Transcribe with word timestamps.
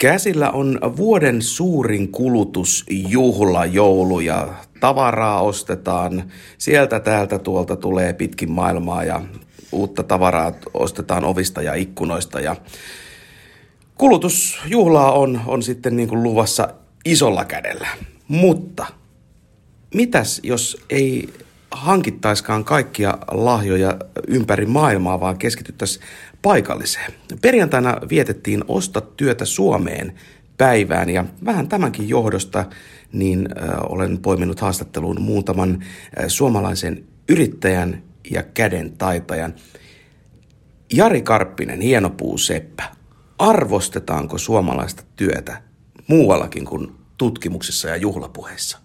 Käsillä 0.00 0.50
on 0.50 0.78
vuoden 0.96 1.42
suurin 1.42 2.12
kulutusjuhla 2.12 3.66
joulu 3.66 4.20
ja 4.20 4.48
tavaraa 4.80 5.40
ostetaan. 5.40 6.32
Sieltä 6.58 7.00
täältä 7.00 7.38
tuolta 7.38 7.76
tulee 7.76 8.12
pitkin 8.12 8.50
maailmaa 8.50 9.04
ja 9.04 9.22
uutta 9.72 10.02
tavaraa 10.02 10.52
ostetaan 10.74 11.24
ovista 11.24 11.62
ja 11.62 11.74
ikkunoista 11.74 12.40
ja 12.40 12.56
kulutusjuhlaa 13.94 15.12
on, 15.12 15.40
on 15.46 15.62
sitten 15.62 15.96
niin 15.96 16.08
kuin 16.08 16.22
luvassa 16.22 16.68
isolla 17.04 17.44
kädellä. 17.44 17.88
Mutta 18.28 18.86
mitäs 19.94 20.40
jos 20.42 20.76
ei 20.90 21.28
hankittaiskaan 21.70 22.64
kaikkia 22.64 23.18
lahjoja 23.30 23.98
ympäri 24.28 24.66
maailmaa, 24.66 25.20
vaan 25.20 25.38
keskityttäisiin 25.38 26.04
paikalliseen. 26.42 27.12
Perjantaina 27.42 27.98
vietettiin 28.08 28.64
Osta 28.68 29.00
työtä 29.00 29.44
Suomeen 29.44 30.12
päivään 30.58 31.10
ja 31.10 31.24
vähän 31.44 31.68
tämänkin 31.68 32.08
johdosta 32.08 32.64
niin 33.12 33.48
äh, 33.62 33.68
olen 33.88 34.18
poiminut 34.18 34.60
haastatteluun 34.60 35.20
muutaman 35.20 35.70
äh, 35.72 36.24
suomalaisen 36.28 37.04
yrittäjän 37.28 38.02
ja 38.30 38.42
käden 38.42 38.92
taitajan. 38.98 39.54
Jari 40.92 41.22
Karppinen, 41.22 41.80
hienopuu 41.80 42.38
Seppä. 42.38 42.82
Arvostetaanko 43.38 44.38
suomalaista 44.38 45.02
työtä 45.16 45.62
muuallakin 46.06 46.64
kuin 46.64 46.92
tutkimuksissa 47.16 47.88
ja 47.88 47.96
juhlapuheissa? 47.96 48.78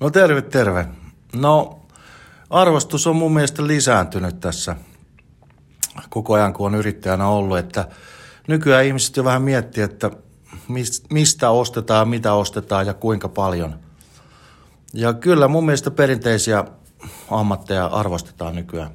No 0.00 0.10
terve, 0.10 0.42
terve. 0.42 0.86
No 1.36 1.80
arvostus 2.50 3.06
on 3.06 3.16
mun 3.16 3.34
mielestä 3.34 3.66
lisääntynyt 3.66 4.40
tässä 4.40 4.76
koko 6.08 6.34
ajan, 6.34 6.52
kun 6.52 6.66
on 6.66 6.74
yrittäjänä 6.74 7.28
ollut, 7.28 7.58
että 7.58 7.88
nykyään 8.48 8.84
ihmiset 8.84 9.16
jo 9.16 9.24
vähän 9.24 9.42
miettii, 9.42 9.84
että 9.84 10.10
mistä 11.10 11.50
ostetaan, 11.50 12.08
mitä 12.08 12.32
ostetaan 12.32 12.86
ja 12.86 12.94
kuinka 12.94 13.28
paljon. 13.28 13.78
Ja 14.92 15.12
kyllä 15.12 15.48
mun 15.48 15.66
mielestä 15.66 15.90
perinteisiä 15.90 16.64
ammatteja 17.30 17.86
arvostetaan 17.86 18.54
nykyään. 18.54 18.90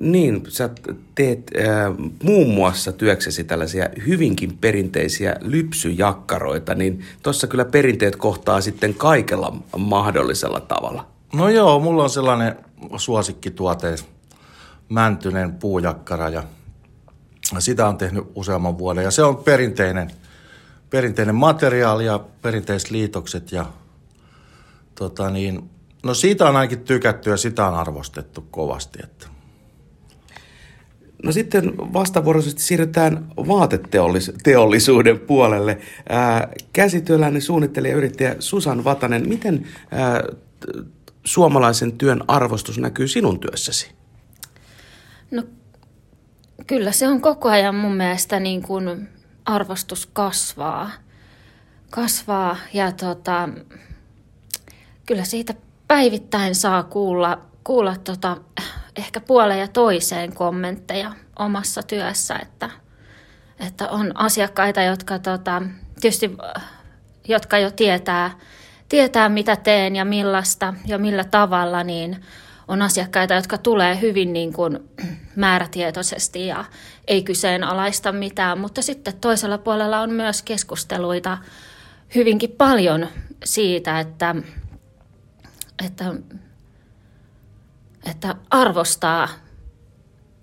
Niin, 0.00 0.42
sä 0.48 0.70
teet 1.14 1.50
äh, 1.58 1.94
muun 2.22 2.54
muassa 2.54 2.92
työksesi 2.92 3.44
tällaisia 3.44 3.88
hyvinkin 4.06 4.58
perinteisiä 4.58 5.36
lypsyjakkaroita, 5.40 6.74
niin 6.74 7.04
tuossa 7.22 7.46
kyllä 7.46 7.64
perinteet 7.64 8.16
kohtaa 8.16 8.60
sitten 8.60 8.94
kaikella 8.94 9.56
mahdollisella 9.76 10.60
tavalla. 10.60 11.06
No 11.34 11.48
joo, 11.48 11.80
mulla 11.80 12.02
on 12.02 12.10
sellainen 12.10 12.56
suosikkituote, 12.96 13.94
mäntynen 14.88 15.52
puujakkara 15.52 16.28
ja 16.28 16.42
sitä 17.58 17.88
on 17.88 17.98
tehnyt 17.98 18.24
useamman 18.34 18.78
vuoden 18.78 19.04
ja 19.04 19.10
se 19.10 19.22
on 19.22 19.36
perinteinen, 19.36 20.10
perinteinen 20.90 21.34
materiaali 21.34 22.06
ja 22.06 22.20
perinteiset 22.42 22.90
liitokset 22.90 23.52
ja 23.52 23.66
tota 24.94 25.30
niin, 25.30 25.70
no 26.02 26.14
siitä 26.14 26.48
on 26.48 26.56
ainakin 26.56 26.80
tykätty 26.80 27.30
ja 27.30 27.36
sitä 27.36 27.66
on 27.66 27.74
arvostettu 27.74 28.44
kovasti, 28.50 28.98
että 29.02 29.26
No 31.22 31.32
sitten 31.32 31.72
vastavuoroisesti 31.76 32.62
siirrytään 32.62 33.28
vaateteollisuuden 33.36 35.18
puolelle. 35.18 35.78
Ää, 36.08 36.48
käsityöläinen 36.72 37.42
suunnittelija 37.42 37.92
ja 37.92 37.98
yrittäjä 37.98 38.36
Susan 38.38 38.84
Vatanen, 38.84 39.28
miten 39.28 39.66
ää, 39.90 40.22
suomalaisen 41.24 41.92
työn 41.92 42.24
arvostus 42.28 42.78
näkyy 42.78 43.08
sinun 43.08 43.40
työssäsi? 43.40 43.90
No 45.30 45.42
kyllä 46.66 46.92
se 46.92 47.08
on 47.08 47.20
koko 47.20 47.48
ajan 47.48 47.74
mun 47.74 47.94
mielestä 47.94 48.40
niin 48.40 48.62
kuin 48.62 49.08
arvostus 49.44 50.06
kasvaa. 50.06 50.90
Kasvaa 51.90 52.56
ja 52.72 52.92
tota, 52.92 53.48
kyllä 55.06 55.24
siitä 55.24 55.54
päivittäin 55.88 56.54
saa 56.54 56.82
kuulla, 56.82 57.38
kuulla 57.64 57.96
tota, 57.96 58.36
ehkä 58.96 59.20
puoleen 59.20 59.60
ja 59.60 59.68
toiseen 59.68 60.34
kommentteja 60.34 61.12
omassa 61.38 61.82
työssä, 61.82 62.38
että, 62.42 62.70
että 63.60 63.88
on 63.88 64.12
asiakkaita, 64.14 64.82
jotka 64.82 65.18
tota, 65.18 65.62
tietysti, 66.00 66.36
jotka 67.28 67.58
jo 67.58 67.70
tietää, 67.70 68.30
tietää, 68.88 69.28
mitä 69.28 69.56
teen 69.56 69.96
ja 69.96 70.04
millaista 70.04 70.74
ja 70.86 70.98
millä 70.98 71.24
tavalla, 71.24 71.84
niin 71.84 72.24
on 72.68 72.82
asiakkaita, 72.82 73.34
jotka 73.34 73.58
tulee 73.58 74.00
hyvin 74.00 74.32
niin 74.32 74.52
kuin 74.52 74.78
määrätietoisesti 75.36 76.46
ja 76.46 76.64
ei 77.08 77.22
kyseenalaista 77.22 78.12
mitään, 78.12 78.58
mutta 78.58 78.82
sitten 78.82 79.16
toisella 79.20 79.58
puolella 79.58 80.00
on 80.00 80.10
myös 80.10 80.42
keskusteluita 80.42 81.38
hyvinkin 82.14 82.50
paljon 82.50 83.08
siitä, 83.44 84.00
että, 84.00 84.34
että 85.86 86.14
että 88.10 88.34
arvostaa 88.50 89.28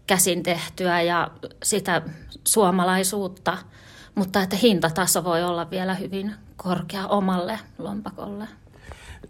käsin 0.07 0.43
tehtyä 0.43 1.01
ja 1.01 1.31
sitä 1.63 2.01
suomalaisuutta, 2.47 3.57
mutta 4.15 4.41
että 4.41 4.55
hintataso 4.55 5.23
voi 5.23 5.43
olla 5.43 5.69
vielä 5.69 5.95
hyvin 5.95 6.35
korkea 6.57 7.07
omalle 7.07 7.59
lompakolle. 7.77 8.47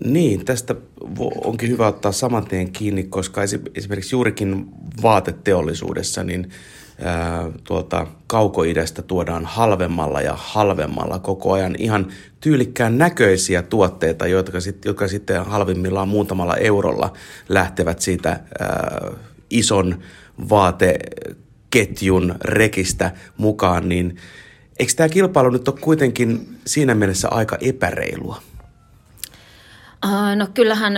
Niin, 0.05 0.45
tästä 0.45 0.75
onkin 1.45 1.69
hyvä 1.69 1.87
ottaa 1.87 2.11
saman 2.11 2.45
tien 2.45 2.71
kiinni, 2.71 3.03
koska 3.03 3.41
esimerkiksi 3.75 4.15
juurikin 4.15 4.65
vaateteollisuudessa 5.03 6.23
niin 6.23 6.49
tuolta 7.63 8.07
kaukoidästä 8.27 9.01
tuodaan 9.01 9.45
halvemmalla 9.45 10.21
ja 10.21 10.33
halvemmalla 10.37 11.19
koko 11.19 11.53
ajan 11.53 11.75
ihan 11.77 12.07
tyylikkään 12.39 12.97
näköisiä 12.97 13.61
tuotteita, 13.61 14.27
jotka, 14.27 14.59
sit, 14.59 14.85
jotka 14.85 15.07
sitten 15.07 15.45
halvimmillaan 15.45 16.07
muutamalla 16.07 16.55
eurolla 16.55 17.13
lähtevät 17.49 18.01
siitä 18.01 18.29
ää, 18.29 19.11
ison 19.49 19.99
vaateketjun 20.49 22.35
rekistä 22.41 23.11
mukaan, 23.37 23.89
niin 23.89 24.17
eikö 24.79 24.93
tämä 24.95 25.09
kilpailu 25.09 25.49
nyt 25.49 25.67
ole 25.67 25.77
kuitenkin 25.81 26.57
siinä 26.65 26.95
mielessä 26.95 27.29
aika 27.29 27.57
epäreilua? 27.61 28.41
No 30.35 30.47
kyllähän 30.53 30.93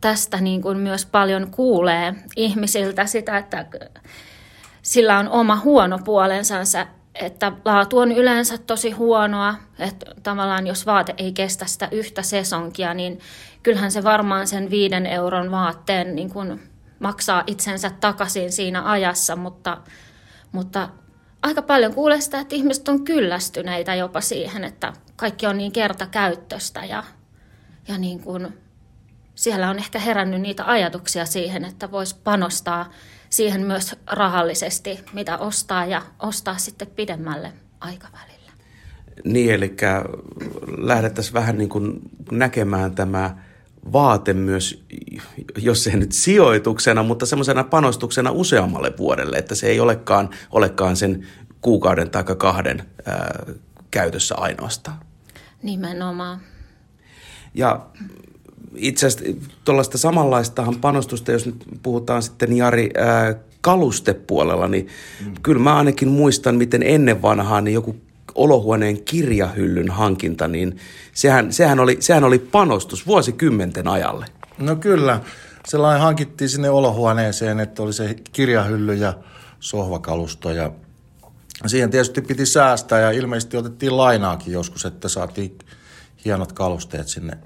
tästä 0.00 0.40
niin 0.40 0.62
kuin 0.62 0.78
myös 0.78 1.06
paljon 1.06 1.50
kuulee 1.50 2.14
ihmisiltä 2.36 3.06
sitä, 3.06 3.38
että 3.38 3.66
sillä 4.82 5.18
on 5.18 5.28
oma 5.28 5.56
huono 5.56 5.98
puolensa, 5.98 6.54
että 7.14 7.52
laatu 7.64 7.98
on 7.98 8.12
yleensä 8.12 8.58
tosi 8.58 8.90
huonoa, 8.90 9.54
että 9.78 10.06
tavallaan 10.22 10.66
jos 10.66 10.86
vaate 10.86 11.14
ei 11.18 11.32
kestä 11.32 11.66
sitä 11.66 11.88
yhtä 11.92 12.22
sesonkia, 12.22 12.94
niin 12.94 13.20
kyllähän 13.62 13.92
se 13.92 14.04
varmaan 14.04 14.46
sen 14.46 14.70
viiden 14.70 15.06
euron 15.06 15.50
vaatteen 15.50 16.14
niin 16.14 16.30
kuin 16.30 16.62
maksaa 16.98 17.44
itsensä 17.46 17.90
takaisin 18.00 18.52
siinä 18.52 18.90
ajassa, 18.90 19.36
mutta, 19.36 19.78
mutta 20.52 20.88
aika 21.42 21.62
paljon 21.62 21.94
kuulee 21.94 22.20
sitä, 22.20 22.40
että 22.40 22.54
ihmiset 22.54 22.88
on 22.88 23.04
kyllästyneitä 23.04 23.94
jopa 23.94 24.20
siihen, 24.20 24.64
että 24.64 24.92
kaikki 25.16 25.46
on 25.46 25.58
niin 25.58 25.72
kertakäyttöistä 25.72 26.84
ja, 26.84 27.04
ja 27.88 27.98
niin 27.98 28.20
kuin 28.20 28.48
siellä 29.34 29.70
on 29.70 29.78
ehkä 29.78 29.98
herännyt 29.98 30.40
niitä 30.40 30.64
ajatuksia 30.66 31.26
siihen, 31.26 31.64
että 31.64 31.90
voisi 31.90 32.16
panostaa 32.24 32.90
siihen 33.30 33.66
myös 33.66 33.96
rahallisesti, 34.06 35.04
mitä 35.12 35.38
ostaa 35.38 35.86
ja 35.86 36.02
ostaa 36.18 36.58
sitten 36.58 36.88
pidemmälle 36.88 37.52
aikavälillä. 37.80 38.52
Niin, 39.24 39.54
eli 39.54 39.76
lähdettäisiin 40.78 41.34
vähän 41.34 41.58
niin 41.58 41.68
kuin 41.68 42.00
näkemään 42.30 42.94
tämä 42.94 43.36
vaate 43.92 44.32
myös, 44.32 44.84
jos 45.56 45.86
ei 45.86 45.96
nyt 45.96 46.12
sijoituksena, 46.12 47.02
mutta 47.02 47.26
semmoisena 47.26 47.64
panostuksena 47.64 48.30
useammalle 48.30 48.92
vuodelle, 48.98 49.36
että 49.36 49.54
se 49.54 49.66
ei 49.66 49.80
olekaan, 49.80 50.30
olekaan 50.50 50.96
sen 50.96 51.26
kuukauden 51.60 52.10
tai 52.10 52.24
kahden 52.24 52.82
ää, 53.06 53.44
käytössä 53.90 54.34
ainoastaan. 54.34 54.98
Nimenomaan. 55.62 56.40
Ja 57.56 57.86
itse 58.76 59.06
asiassa 59.06 59.46
tuollaista 59.64 59.98
samanlaistahan 59.98 60.76
panostusta, 60.76 61.32
jos 61.32 61.46
nyt 61.46 61.64
puhutaan 61.82 62.22
sitten 62.22 62.56
Jari 62.56 62.90
ää, 62.96 63.34
kalustepuolella, 63.60 64.68
niin 64.68 64.86
mm. 65.26 65.34
kyllä 65.42 65.62
mä 65.62 65.76
ainakin 65.76 66.08
muistan, 66.08 66.56
miten 66.56 66.82
ennen 66.82 67.22
vanhaa 67.22 67.60
niin 67.60 67.74
joku 67.74 67.96
olohuoneen 68.34 69.02
kirjahyllyn 69.02 69.90
hankinta, 69.90 70.48
niin 70.48 70.76
sehän, 71.12 71.52
sehän, 71.52 71.80
oli, 71.80 71.96
sehän 72.00 72.24
oli 72.24 72.38
panostus 72.38 73.06
vuosikymmenten 73.06 73.88
ajalle. 73.88 74.26
No 74.58 74.76
kyllä, 74.76 75.20
sellainen 75.66 76.02
hankittiin 76.02 76.48
sinne 76.48 76.70
olohuoneeseen, 76.70 77.60
että 77.60 77.82
oli 77.82 77.92
se 77.92 78.16
kirjahylly 78.32 78.94
ja 78.94 79.14
sohvakalusto 79.60 80.50
ja 80.50 80.70
siihen 81.66 81.90
tietysti 81.90 82.22
piti 82.22 82.46
säästää 82.46 83.00
ja 83.00 83.10
ilmeisesti 83.10 83.56
otettiin 83.56 83.96
lainaakin 83.96 84.52
joskus, 84.52 84.84
että 84.84 85.08
saatiin 85.08 85.58
hienot 86.24 86.52
kalusteet 86.52 87.08
sinne 87.08 87.38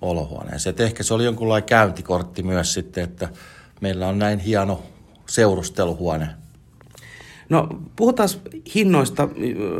olohuoneeseen. 0.00 0.74
Et 0.74 0.80
ehkä 0.80 1.02
se 1.02 1.14
oli 1.14 1.24
jonkunlainen 1.24 1.68
käyntikortti 1.68 2.42
myös 2.42 2.74
sitten, 2.74 3.04
että 3.04 3.28
meillä 3.80 4.08
on 4.08 4.18
näin 4.18 4.38
hieno 4.38 4.82
seurusteluhuone. 5.28 6.28
No 7.48 7.68
puhutaan 7.96 8.28
hinnoista 8.74 9.28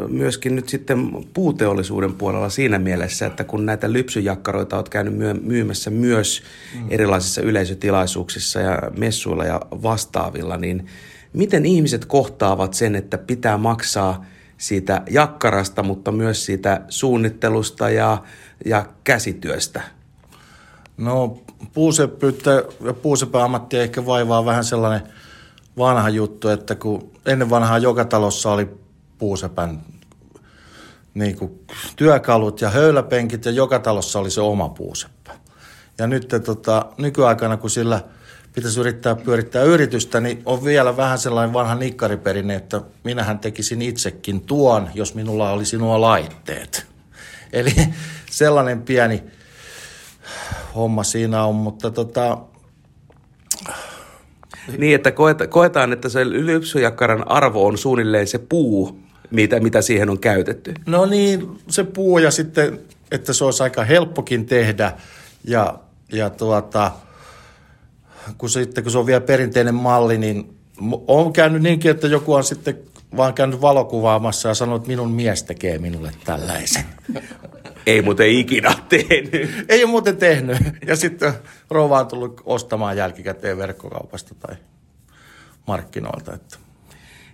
myöskin 0.09 0.57
nyt 0.57 0.69
sitten 0.69 1.11
puuteollisuuden 1.35 2.15
puolella 2.15 2.49
siinä 2.49 2.79
mielessä, 2.79 3.27
että 3.27 3.45
kun 3.45 3.67
näitä 3.67 3.93
lypsyjakkaroita 3.93 4.77
olet 4.77 4.89
käynyt 4.89 5.43
myymässä 5.43 5.91
myös 5.91 6.43
mm. 6.75 6.87
erilaisissa 6.91 7.41
yleisötilaisuuksissa 7.43 8.61
ja 8.61 8.79
messuilla 8.97 9.45
ja 9.45 9.61
vastaavilla, 9.71 10.57
niin 10.57 10.87
miten 11.33 11.67
ihmiset 11.67 12.05
kohtaavat 12.05 12.75
sen, 12.75 12.95
että 12.95 13.19
pitää 13.19 13.59
maksaa 13.59 14.25
siitä 14.61 15.03
jakkarasta, 15.11 15.83
mutta 15.83 16.13
myös 16.13 16.47
siitä 16.47 16.81
suunnittelusta 16.89 17.91
ja, 17.91 18.23
ja 18.65 18.87
käsityöstä? 19.05 19.83
No 20.97 21.39
puuseppyyttä 21.73 22.51
ja 22.85 22.95
puusepääammattia 22.95 23.83
ehkä 23.83 24.07
vaivaa 24.07 24.45
vähän 24.45 24.65
sellainen 24.65 25.09
vanha 25.79 26.09
juttu, 26.09 26.49
että 26.49 26.75
kun 26.75 27.11
ennen 27.27 27.51
vanhaa 27.51 27.79
joka 27.79 28.05
talossa 28.05 28.51
oli 28.51 28.69
puusepän 29.19 29.81
niin 31.15 31.37
kuin 31.37 31.67
työkalut 31.97 32.61
ja 32.61 32.71
höyläpenkit 32.71 33.45
ja 33.45 33.51
joka 33.51 33.79
talossa 33.79 34.19
oli 34.19 34.31
se 34.31 34.41
oma 34.41 34.69
puuseppä. 34.69 35.33
Ja 35.99 36.07
nyt 36.07 36.35
tota, 36.45 36.87
nykyaikana, 36.99 37.57
kun 37.57 37.71
sillä 37.71 38.01
pitäisi 38.55 38.81
yrittää 38.81 39.15
pyörittää 39.15 39.63
yritystä, 39.63 40.21
niin 40.21 40.43
on 40.45 40.65
vielä 40.65 40.97
vähän 40.97 41.19
sellainen 41.19 41.53
vanha 41.53 41.75
nikkariperinne, 41.75 42.55
että 42.55 42.81
minähän 43.05 43.39
tekisin 43.39 43.83
itsekin 43.83 44.41
tuon, 44.41 44.91
jos 44.95 45.15
minulla 45.15 45.51
olisi 45.51 45.79
nuo 45.79 46.01
laitteet. 46.01 46.87
Eli 47.53 47.73
sellainen 48.31 48.83
pieni 48.83 49.23
homma 50.75 51.03
siinä 51.05 51.45
on, 51.45 51.55
mutta 51.55 51.91
tota... 51.91 52.39
Niin, 54.79 54.95
että 54.95 55.13
koetaan, 55.49 55.93
että 55.93 56.09
se 56.09 56.31
lypsyjakkaran 56.31 57.31
arvo 57.31 57.67
on 57.67 57.79
suunnilleen 57.79 58.27
se 58.27 58.39
puu, 58.39 59.01
mitä, 59.31 59.61
mitä 59.61 59.83
siihen 59.83 60.11
on 60.11 60.19
käytetty. 60.19 60.75
No 60.87 61.07
niin, 61.07 61.59
se 61.69 61.85
puu 61.85 62.19
ja 62.19 62.31
sitten, 62.31 62.81
että 63.11 63.33
se 63.33 63.45
olisi 63.45 63.63
aika 63.63 63.85
helppokin 63.85 64.47
tehdä 64.47 64.93
ja, 65.45 65.79
ja 66.13 66.31
tuota, 66.31 66.93
kun, 68.39 68.51
sitten, 68.51 68.85
kun 68.85 68.93
se 68.93 68.99
on 68.99 69.07
vielä 69.07 69.21
perinteinen 69.21 69.75
malli, 69.75 70.19
niin 70.19 70.57
on 71.07 71.33
käynyt 71.33 71.63
niinkin, 71.63 71.91
että 71.91 72.07
joku 72.07 72.35
on 72.35 72.45
sitten 72.45 72.79
vaan 73.17 73.35
käynyt 73.35 73.61
valokuvaamassa 73.61 74.49
ja 74.49 74.55
sanonut, 74.55 74.83
että 74.83 74.89
minun 74.89 75.11
mies 75.11 75.43
tekee 75.43 75.79
minulle 75.79 76.13
tällaisen. 76.25 76.85
Ei 77.87 78.03
muuten 78.03 78.29
ikinä 78.29 78.75
tehnyt. 78.89 79.65
Ei 79.69 79.85
ole 79.85 79.91
muuten 79.91 80.17
tehnyt. 80.17 80.59
Ja 80.87 80.97
sitten 80.97 81.33
rouva 81.71 81.99
on 81.99 82.07
tullut 82.07 82.41
ostamaan 82.45 82.97
jälkikäteen 82.97 83.59
verkkokaupasta 83.59 84.35
tai 84.35 84.57
markkinoilta. 85.67 86.35
Että. 86.35 86.57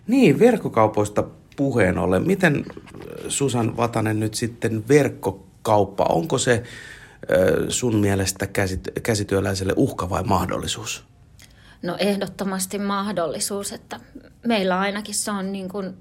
Niin, 0.07 0.39
verkkokaupoista 0.39 1.25
puheen 1.57 1.99
ollen. 1.99 2.27
Miten 2.27 2.65
Susan 3.29 3.77
Vatanen 3.77 4.21
nyt 4.21 4.35
sitten 4.35 4.89
verkkokauppa, 4.89 6.05
onko 6.05 6.39
se 6.39 6.63
sun 7.69 7.97
mielestä 7.97 8.47
käsityöläiselle 9.03 9.73
uhka 9.77 10.11
vai 10.11 10.23
mahdollisuus? 10.23 11.05
No 11.83 11.97
ehdottomasti 11.99 12.79
mahdollisuus, 12.79 13.73
että 13.73 14.01
meillä 14.47 14.79
ainakin 14.79 15.15
se 15.15 15.31
on 15.31 15.53
niin 15.53 15.69
kuin 15.69 15.97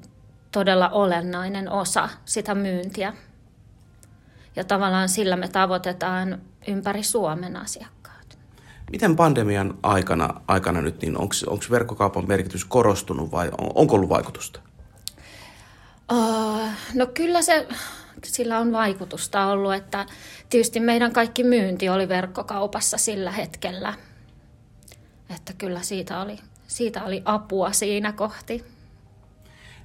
todella 0.52 0.90
olennainen 0.90 1.72
osa 1.72 2.10
sitä 2.26 2.56
myyntiä. 2.56 3.14
Ja 4.56 4.64
tavallaan 4.64 5.10
sillä 5.10 5.36
me 5.36 5.48
tavoitetaan 5.48 6.42
ympäri 6.68 7.04
Suomen 7.04 7.56
asiakkaat. 7.56 8.38
Miten 8.92 9.16
pandemian 9.16 9.78
aikana, 9.84 10.42
aikana 10.48 10.82
nyt, 10.82 11.02
niin 11.02 11.18
onko 11.18 11.66
verkkokaupan 11.70 12.28
merkitys 12.28 12.66
korostunut 12.66 13.32
vai 13.32 13.48
on, 13.48 13.72
onko 13.76 13.96
ollut 13.96 14.10
vaikutusta? 14.10 14.60
Uh, 16.12 16.70
no 16.94 17.08
kyllä 17.14 17.42
se, 17.42 17.68
sillä 18.34 18.60
on 18.60 18.72
vaikutusta 18.72 19.46
ollut, 19.46 19.74
että 19.74 20.06
tietysti 20.50 20.80
meidän 20.80 21.14
kaikki 21.14 21.44
myynti 21.44 21.90
oli 21.90 22.10
verkkokaupassa 22.10 22.98
sillä 22.98 23.32
hetkellä. 23.32 23.94
Että 25.36 25.54
kyllä 25.58 25.82
siitä 25.82 26.22
oli, 26.22 26.40
siitä 26.68 27.04
oli 27.04 27.22
apua 27.26 27.72
siinä 27.72 28.12
kohti 28.12 28.76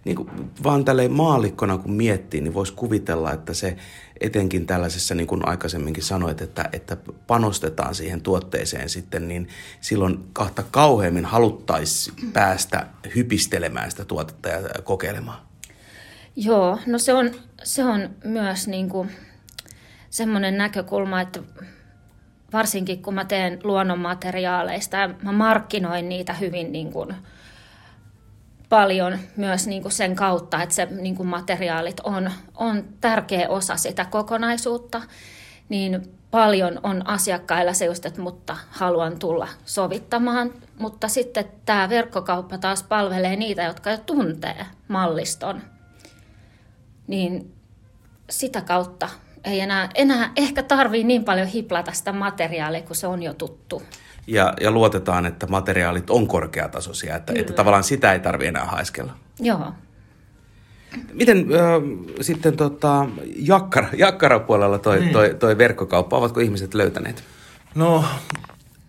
niin 0.05 0.17
kuin 0.17 0.29
vaan 0.63 0.85
tälle 0.85 1.09
maalikkona 1.09 1.79
kun 1.79 1.93
miettii, 1.93 2.41
niin 2.41 2.55
voisi 2.55 2.73
kuvitella, 2.73 3.33
että 3.33 3.55
se 3.55 3.77
etenkin 4.21 4.67
tällaisessa, 4.67 5.15
niin 5.15 5.27
kuin 5.27 5.49
aikaisemminkin 5.49 6.03
sanoit, 6.03 6.43
että, 6.43 6.69
että 6.73 6.97
panostetaan 7.27 7.95
siihen 7.95 8.21
tuotteeseen 8.21 8.89
sitten, 8.89 9.29
niin 9.29 9.49
silloin 9.81 10.25
kahta 10.33 10.63
kauheammin 10.71 11.25
haluttaisiin 11.25 12.33
päästä 12.33 12.87
hypistelemään 13.15 13.91
sitä 13.91 14.05
tuotetta 14.05 14.49
ja 14.49 14.61
kokeilemaan. 14.85 15.50
Joo, 16.37 16.79
no 16.87 16.99
se 16.99 17.15
on, 17.15 17.31
se 17.63 17.85
on 17.85 18.11
myös 18.25 18.69
niin 18.69 18.89
kuin 18.89 19.11
semmoinen 20.11 20.59
näkökulma, 20.59 21.21
että 21.21 21.41
varsinkin 22.53 23.03
kun 23.03 23.15
mä 23.15 23.25
teen 23.25 23.59
luonnonmateriaaleista 23.65 24.97
ja 24.97 25.11
mä 25.23 25.33
markkinoin 25.33 26.09
niitä 26.09 26.33
hyvin 26.33 26.73
niin 26.73 26.93
kuin– 26.93 27.15
paljon 28.71 29.19
myös 29.37 29.67
niin 29.67 29.83
kuin 29.83 29.93
sen 29.93 30.17
kautta, 30.17 30.63
että 30.63 30.75
se 30.75 30.89
niin 30.91 31.17
kuin 31.17 31.29
materiaalit 31.29 32.01
on, 32.01 32.31
on 32.55 32.85
tärkeä 33.01 33.49
osa 33.49 33.77
sitä 33.77 34.05
kokonaisuutta, 34.05 35.03
niin 35.69 36.03
paljon 36.31 36.81
on 36.83 37.07
asiakkailla 37.07 37.73
se 37.73 37.85
just, 37.85 38.07
että 38.07 38.21
mutta 38.21 38.57
haluan 38.71 39.19
tulla 39.19 39.49
sovittamaan, 39.65 40.53
mutta 40.79 41.09
sitten 41.09 41.45
tämä 41.65 41.89
verkkokauppa 41.89 42.59
taas 42.59 42.83
palvelee 42.83 43.37
niitä, 43.37 43.63
jotka 43.63 43.91
jo 43.91 43.99
tuntee 43.99 44.67
malliston, 44.89 45.63
niin 47.11 47.53
sitä 48.31 48.61
kautta 48.61 49.09
ei 49.45 49.61
enää, 49.61 49.89
enää 49.95 50.33
ehkä 50.37 50.63
tarvii 50.63 51.05
niin 51.05 51.25
paljon 51.25 51.47
hiplata 51.47 51.93
sitä 51.93 52.13
materiaalia, 52.13 52.83
kun 52.83 52.97
se 52.97 53.07
on 53.07 53.23
jo 53.23 53.35
tuttu 53.35 53.83
ja, 54.27 54.55
ja 54.61 54.71
luotetaan, 54.71 55.27
että 55.27 55.47
materiaalit 55.47 56.11
on 56.11 56.27
korkeatasoisia, 56.27 57.17
että, 57.17 57.33
että 57.37 57.53
tavallaan 57.53 57.85
sitä 57.85 58.13
ei 58.13 58.21
tarvitse 58.21 58.49
enää 58.49 58.65
haiskella. 58.65 59.13
Joo. 59.41 59.73
Miten 61.13 61.39
äh, 61.39 62.17
sitten 62.21 62.57
tota, 62.57 63.07
jakkara, 63.37 63.89
jakkarapuolella 63.97 64.79
toi, 64.79 65.01
niin. 65.01 65.13
toi, 65.13 65.35
toi 65.35 65.59
verkkokauppa, 65.59 66.17
ovatko 66.17 66.41
ihmiset 66.41 66.75
löytäneet? 66.75 67.25
No 67.75 68.05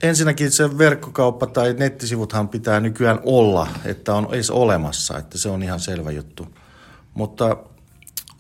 ensinnäkin 0.04 0.52
se 0.52 0.78
verkkokauppa 0.78 1.48
tai 1.48 1.74
nettisivuthan 1.74 2.50
pitää 2.50 2.80
nykyään 2.80 3.20
olla, 3.24 3.68
että 3.86 4.14
on 4.14 4.28
edes 4.32 4.52
olemassa, 4.52 5.18
että 5.18 5.38
se 5.38 5.50
on 5.50 5.64
ihan 5.64 5.80
selvä 5.80 6.12
juttu. 6.12 6.48
Mutta 7.14 7.58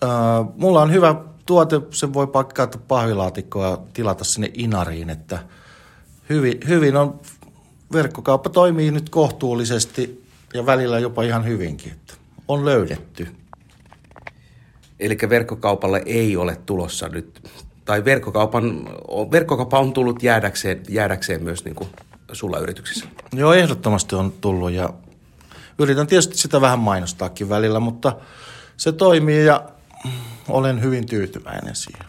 äh, 0.03 0.09
mulla 0.55 0.81
on 0.81 0.91
hyvä 0.91 1.15
tuote, 1.45 1.81
sen 1.89 2.13
voi 2.13 2.27
pakkaata 2.27 2.77
pahvilaatikkoa 2.87 3.67
ja 3.67 3.77
tilata 3.93 4.23
sinne 4.23 4.51
Inariin, 4.53 5.09
että– 5.09 5.39
hyvin, 6.31 6.59
hyvin 6.67 6.95
on, 6.95 7.19
verkkokauppa 7.93 8.49
toimii 8.49 8.91
nyt 8.91 9.09
kohtuullisesti 9.09 10.25
ja 10.53 10.65
välillä 10.65 10.99
jopa 10.99 11.23
ihan 11.23 11.45
hyvinkin, 11.45 11.91
että 11.91 12.13
on 12.47 12.65
löydetty. 12.65 13.27
Eli 14.99 15.17
verkkokaupalle 15.29 16.01
ei 16.05 16.37
ole 16.37 16.57
tulossa 16.65 17.09
nyt, 17.09 17.49
tai 17.85 18.05
verkkokaupan, 18.05 18.89
verkkokauppa 19.31 19.79
on 19.79 19.93
tullut 19.93 20.23
jäädäkseen, 20.23 20.83
jäädäkseen 20.89 21.43
myös 21.43 21.65
niin 21.65 21.75
kuin 21.75 21.89
sulla 22.31 22.59
yrityksissä. 22.59 23.05
Joo, 23.33 23.53
ehdottomasti 23.53 24.15
on 24.15 24.33
tullut 24.41 24.71
ja 24.71 24.89
yritän 25.79 26.07
tietysti 26.07 26.37
sitä 26.37 26.61
vähän 26.61 26.79
mainostaakin 26.79 27.49
välillä, 27.49 27.79
mutta 27.79 28.15
se 28.77 28.91
toimii 28.91 29.45
ja 29.45 29.70
olen 30.51 30.81
hyvin 30.81 31.05
tyytyväinen 31.05 31.75
siihen. 31.75 32.05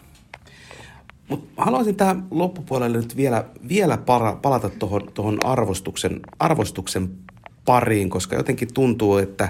Mutta 1.29 1.63
haluaisin 1.63 1.95
tähän 1.95 2.27
loppupuolelle 2.31 2.97
nyt 2.97 3.17
vielä, 3.17 3.45
vielä 3.67 3.97
para, 3.97 4.35
palata 4.35 4.69
tuohon 4.69 5.11
tohon 5.13 5.37
arvostuksen, 5.43 6.19
arvostuksen 6.39 7.09
pariin, 7.65 8.09
koska 8.09 8.35
jotenkin 8.35 8.73
tuntuu, 8.73 9.17
että, 9.17 9.49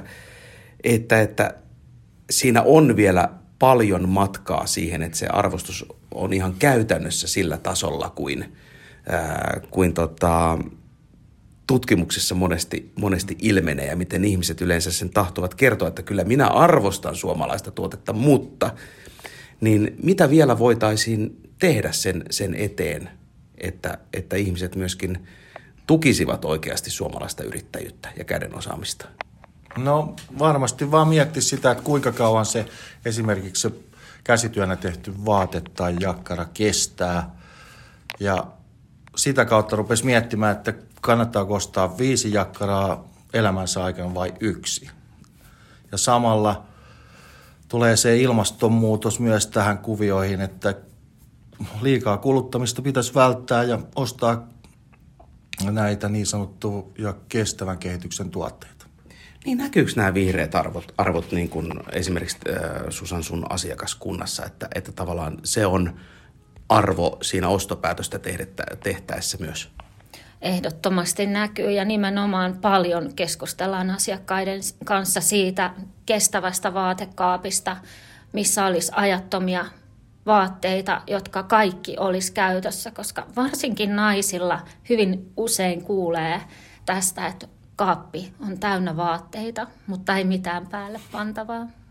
että, 0.84 1.22
että 1.22 1.56
siinä 2.30 2.62
on 2.62 2.96
vielä 2.96 3.30
paljon 3.60 4.10
matkaa 4.10 4.68
siihen, 4.68 5.02
että 5.02 5.18
se 5.18 5.28
arvostus 5.28 5.86
on 6.14 6.34
ihan 6.34 6.54
käytännössä 6.60 7.28
sillä 7.28 7.58
tasolla 7.58 8.10
kuin, 8.10 8.56
ää, 9.10 9.62
kuin 9.72 9.94
tota, 9.94 10.58
tutkimuksissa 11.68 12.36
monesti, 12.36 12.92
monesti 12.96 13.38
ilmenee 13.42 13.86
ja 13.86 13.96
miten 13.96 14.26
ihmiset 14.26 14.62
yleensä 14.62 14.92
sen 14.92 15.10
tahtovat 15.10 15.56
kertoa, 15.56 15.88
että 15.88 16.04
kyllä 16.04 16.24
minä 16.24 16.48
arvostan 16.48 17.16
suomalaista 17.16 17.72
tuotetta, 17.72 18.14
mutta 18.14 18.72
niin 19.62 19.96
mitä 20.04 20.30
vielä 20.30 20.60
voitaisiin 20.60 21.50
tehdä 21.60 21.92
sen, 21.92 22.24
sen 22.30 22.56
eteen, 22.56 23.10
että, 23.58 23.98
että 24.14 24.36
ihmiset 24.36 24.76
myöskin 24.76 25.28
tukisivat 25.88 26.46
oikeasti 26.46 26.90
suomalaista 26.90 27.44
yrittäjyyttä 27.44 28.10
ja 28.18 28.24
käden 28.24 28.56
osaamista? 28.56 29.06
No 29.78 30.16
varmasti 30.40 30.92
vaan 30.92 31.08
mietti 31.08 31.42
sitä, 31.42 31.72
että 31.72 31.84
kuinka 31.84 32.12
kauan 32.12 32.46
se 32.46 32.66
esimerkiksi 33.06 33.62
se 33.62 33.72
käsityönä 34.24 34.76
tehty 34.76 35.14
vaate 35.26 35.62
tai 35.74 35.96
jakkara 36.00 36.46
kestää. 36.54 37.36
Ja 38.20 38.48
sitä 39.16 39.46
kautta 39.46 39.76
rupesi 39.76 40.06
miettimään, 40.06 40.58
että 40.58 40.74
kannattaako 41.04 41.54
ostaa 41.54 41.98
viisi 41.98 42.34
jakkaraa 42.34 43.08
elämänsä 43.34 43.84
aikana 43.84 44.14
vai 44.14 44.34
yksi. 44.40 44.90
Ja 45.92 45.98
samalla 45.98 46.64
tulee 47.68 47.98
se 47.98 48.18
ilmastonmuutos 48.18 49.20
myös 49.20 49.48
tähän 49.48 49.78
kuvioihin, 49.78 50.42
että 50.42 50.76
liikaa 51.82 52.18
kuluttamista 52.18 52.82
pitäisi 52.82 53.16
välttää 53.16 53.64
ja 53.64 53.80
ostaa 53.96 54.48
näitä 55.72 56.10
niin 56.10 56.26
sanottuja 56.26 57.14
kestävän 57.30 57.78
kehityksen 57.78 58.30
tuotteita. 58.30 58.86
Niin 59.46 59.58
näkyykö 59.58 59.92
nämä 59.96 60.14
vihreät 60.14 60.56
arvot, 60.56 60.94
arvot 60.98 61.32
niin 61.32 61.50
kuin 61.50 61.74
esimerkiksi 61.92 62.38
äh, 62.50 62.72
Susan 62.90 63.24
sun 63.24 63.46
asiakaskunnassa, 63.50 64.46
että, 64.46 64.68
että 64.76 64.92
tavallaan 64.92 65.38
se 65.44 65.66
on 65.66 66.00
arvo 66.70 67.18
siinä 67.22 67.48
ostopäätöstä 67.48 68.20
tehtäessä 68.84 69.38
myös? 69.40 69.70
Ehdottomasti 70.44 71.26
näkyy 71.26 71.72
ja 71.72 71.86
nimenomaan 71.86 72.58
paljon 72.62 73.14
keskustellaan 73.16 73.90
asiakkaiden 73.90 74.60
kanssa 74.86 75.22
siitä 75.22 75.74
kestävästä 76.06 76.74
vaatekaapista, 76.74 77.78
missä 78.34 78.66
olisi 78.66 78.92
ajattomia 78.96 79.66
vaatteita, 80.26 81.02
jotka 81.08 81.44
kaikki 81.44 81.98
olisi 81.98 82.34
käytössä, 82.34 82.92
koska 82.92 83.28
varsinkin 83.36 83.96
naisilla 83.96 84.60
hyvin 84.90 85.32
usein 85.38 85.84
kuulee 85.84 86.42
tästä, 86.86 87.28
että 87.28 87.48
kaappi 87.76 88.34
on 88.48 88.60
täynnä 88.60 88.98
vaatteita, 88.98 89.68
mutta 89.88 90.18
ei 90.18 90.24
mitään 90.24 90.68
päälle 90.68 91.00
pantavaa. 91.12 91.83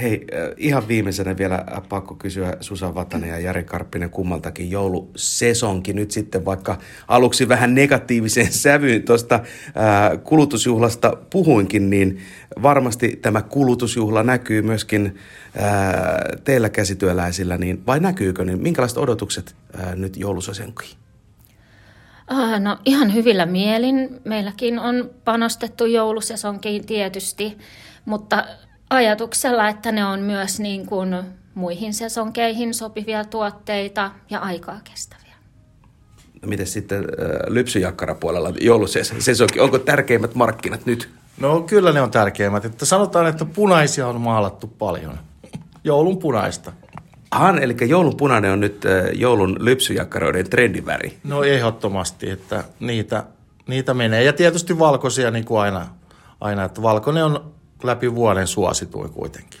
Hei, 0.00 0.24
äh, 0.34 0.54
ihan 0.56 0.88
viimeisenä 0.88 1.36
vielä 1.36 1.64
pakko 1.88 2.14
kysyä 2.14 2.56
Susan 2.60 2.94
Vatanen 2.94 3.30
ja 3.30 3.38
Jari 3.38 3.64
Karppinen 3.64 4.10
kummaltakin 4.10 4.70
joulusesonkin 4.70 5.96
nyt 5.96 6.10
sitten, 6.10 6.44
vaikka 6.44 6.78
aluksi 7.08 7.48
vähän 7.48 7.74
negatiiviseen 7.74 8.52
sävyyn 8.64 9.02
tuosta 9.02 9.34
äh, 9.34 9.42
kulutusjuhlasta 10.24 11.16
puhuinkin, 11.30 11.90
niin 11.90 12.18
varmasti 12.62 13.18
tämä 13.22 13.42
kulutusjuhla 13.42 14.22
näkyy 14.22 14.62
myöskin 14.62 15.06
äh, 15.06 15.72
teillä 16.44 16.68
käsityöläisillä, 16.68 17.58
niin 17.58 17.86
vai 17.86 18.00
näkyykö, 18.00 18.44
niin 18.44 18.62
minkälaiset 18.62 18.98
odotukset 18.98 19.54
nyt 19.94 20.16
joulusesonkiin? 20.16 20.96
No 22.58 22.78
ihan 22.84 23.14
hyvillä 23.14 23.46
mielin. 23.46 24.20
Meilläkin 24.24 24.78
on 24.78 25.10
panostettu 25.24 25.86
joulusesonkiin 25.86 26.86
tietysti, 26.86 27.58
mutta 28.04 28.44
ajatuksella, 28.92 29.68
että 29.68 29.92
ne 29.92 30.04
on 30.04 30.20
myös 30.20 30.60
niin 30.60 30.86
kuin 30.86 31.16
muihin 31.54 31.94
sesonkeihin 31.94 32.74
sopivia 32.74 33.24
tuotteita 33.24 34.10
ja 34.30 34.38
aikaa 34.38 34.80
kestäviä. 34.84 35.34
No 36.42 36.48
miten 36.48 36.66
sitten 36.66 36.98
äh, 36.98 37.06
lypsyjakkarapuolella 37.46 38.52
joulusesonki, 38.60 39.60
onko 39.60 39.78
tärkeimmät 39.78 40.34
markkinat 40.34 40.86
nyt? 40.86 41.08
No 41.40 41.60
kyllä 41.60 41.92
ne 41.92 42.00
on 42.00 42.10
tärkeimmät. 42.10 42.64
Että 42.64 42.84
sanotaan, 42.84 43.26
että 43.26 43.44
punaisia 43.44 44.08
on 44.08 44.20
maalattu 44.20 44.66
paljon. 44.66 45.18
Joulun 45.84 46.18
punaista. 46.18 46.72
Han, 47.30 47.62
eli 47.62 47.76
joulun 47.80 48.16
punainen 48.16 48.50
on 48.50 48.60
nyt 48.60 48.86
äh, 48.86 49.04
joulun 49.12 49.56
lypsyjakkaroiden 49.60 50.50
trendiväri. 50.50 51.18
No 51.24 51.42
ehdottomasti, 51.42 52.30
että 52.30 52.64
niitä, 52.80 53.24
niitä 53.66 53.94
menee. 53.94 54.24
Ja 54.24 54.32
tietysti 54.32 54.78
valkoisia 54.78 55.30
niin 55.30 55.44
kuin 55.44 55.60
aina, 55.60 55.86
aina, 56.40 56.64
että 56.64 56.82
valkoinen 56.82 57.24
on 57.24 57.52
läpi 57.84 58.14
vuoden 58.14 58.46
suosituin 58.46 59.10
kuitenkin. 59.10 59.60